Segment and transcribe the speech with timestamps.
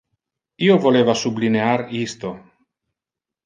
[0.67, 2.35] Io voleva sublinear isto.